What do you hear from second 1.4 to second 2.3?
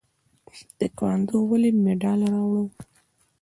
ولې مډال